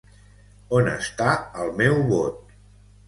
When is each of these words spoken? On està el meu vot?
On 0.77 0.89
està 0.95 1.27
el 1.65 1.71
meu 1.83 2.03
vot? 2.15 2.57